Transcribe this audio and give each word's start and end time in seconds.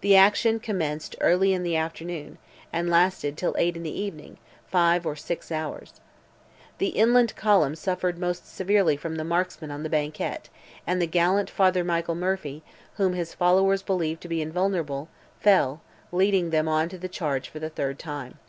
The 0.00 0.16
action 0.16 0.58
commenced 0.58 1.14
early 1.20 1.52
in 1.52 1.62
the 1.62 1.76
afternoon, 1.76 2.38
and 2.72 2.90
lasted 2.90 3.36
till 3.36 3.54
eight 3.56 3.76
in 3.76 3.84
the 3.84 3.96
evening—five 3.96 5.06
or 5.06 5.14
six 5.14 5.52
hours. 5.52 6.00
The 6.78 6.88
inland 6.88 7.36
column 7.36 7.76
suffered 7.76 8.18
most 8.18 8.52
severely 8.52 8.96
from 8.96 9.14
the 9.14 9.22
marksmen 9.22 9.70
on 9.70 9.84
the 9.84 9.88
banquette, 9.88 10.48
and 10.84 11.00
the 11.00 11.06
gallant 11.06 11.48
Father 11.48 11.84
Michael 11.84 12.16
Murphy, 12.16 12.64
whom 12.94 13.12
his 13.12 13.34
followers 13.34 13.82
believed 13.82 14.20
to 14.22 14.28
be 14.28 14.42
invulnerable, 14.42 15.08
fell 15.38 15.80
leading 16.10 16.50
them 16.50 16.66
on 16.66 16.88
to 16.88 16.98
the 16.98 17.08
charge 17.08 17.48
for 17.48 17.60
the 17.60 17.70
third 17.70 18.00
time. 18.00 18.40